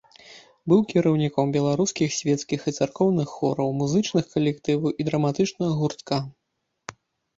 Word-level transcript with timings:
Быў 0.71 0.79
кіраўніком 0.93 1.51
беларускіх 1.57 2.15
свецкіх 2.19 2.65
і 2.71 2.75
царкоўных 2.77 3.27
хораў, 3.35 3.69
музычных 3.85 4.25
калектываў 4.35 4.89
і 5.03 5.11
драматычнага 5.11 5.71
гуртка. 5.83 6.17